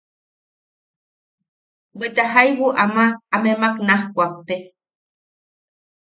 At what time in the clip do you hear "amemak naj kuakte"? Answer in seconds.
3.35-4.55